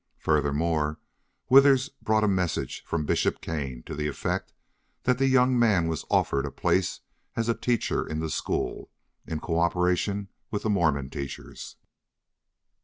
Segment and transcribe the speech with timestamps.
[0.17, 0.97] Furthermore,
[1.47, 4.51] Withers brought a message form Bishop Kane to the effect
[5.03, 7.01] that the young man was offered a place
[7.35, 8.89] as teacher in the school,
[9.27, 11.75] in co operation with the Mormon teachers.